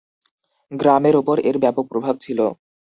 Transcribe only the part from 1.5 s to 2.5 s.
ব্যাপক প্রভাব ছিল।